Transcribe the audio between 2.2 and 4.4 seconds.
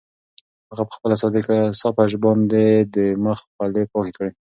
باندې د مخ خولې پاکې کړې.